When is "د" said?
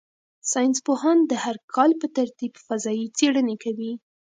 1.25-1.31